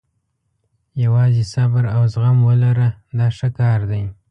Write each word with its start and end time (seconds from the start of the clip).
یوازې 1.05 1.43
صبر 1.53 1.83
او 1.95 2.01
زغم 2.13 2.37
ولره 2.47 2.89
دا 3.17 3.27
ښه 3.37 3.49
کار 3.59 3.79
دی. 3.91 4.03